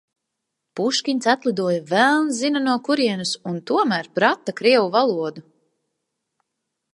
Puškins 0.77 1.27
atlidoja 1.33 1.83
velns 1.91 2.39
zina 2.45 2.61
no 2.63 2.77
kurienes 2.87 3.35
un 3.51 3.61
tomēr 3.73 4.09
prata 4.17 4.55
krievu 4.63 4.89
valodu. 4.97 5.45